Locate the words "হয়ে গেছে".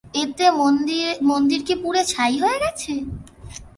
2.43-2.93